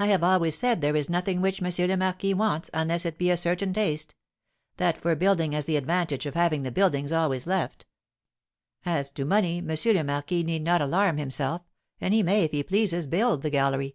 "I 0.00 0.08
have 0.08 0.24
always 0.24 0.58
said 0.58 0.80
there 0.80 0.96
is 0.96 1.08
nothing 1.08 1.40
which 1.40 1.62
M. 1.62 1.88
le 1.88 1.96
Marquis 1.96 2.34
wants, 2.34 2.68
unless 2.74 3.06
it 3.06 3.16
be 3.16 3.30
a 3.30 3.36
certain 3.36 3.72
taste. 3.72 4.16
That 4.76 4.98
for 4.98 5.14
building 5.14 5.52
has 5.52 5.66
the 5.66 5.76
advantage 5.76 6.26
of 6.26 6.34
having 6.34 6.64
the 6.64 6.72
buildings 6.72 7.12
always 7.12 7.46
left; 7.46 7.86
as 8.84 9.08
to 9.12 9.24
money, 9.24 9.58
M. 9.58 9.68
le 9.68 10.02
Marquis 10.02 10.42
need 10.42 10.62
not 10.64 10.82
alarm 10.82 11.18
himself, 11.18 11.62
and 12.00 12.12
he 12.12 12.24
may, 12.24 12.42
if 12.42 12.50
he 12.50 12.64
pleases, 12.64 13.06
build 13.06 13.42
the 13.42 13.50
gallery." 13.50 13.94